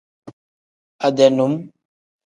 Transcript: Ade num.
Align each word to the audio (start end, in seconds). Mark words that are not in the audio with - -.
Ade 1.05 1.27
num. 1.37 1.53